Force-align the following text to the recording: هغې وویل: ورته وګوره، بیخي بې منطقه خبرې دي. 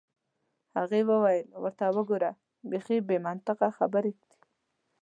هغې 0.77 1.01
وویل: 1.09 1.47
ورته 1.63 1.85
وګوره، 1.95 2.31
بیخي 2.69 2.97
بې 3.07 3.17
منطقه 3.27 3.67
خبرې 3.77 4.11
دي. 4.19 4.31